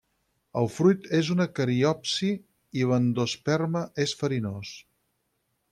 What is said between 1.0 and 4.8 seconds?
és una cariopsi, i l'endosperma és farinós.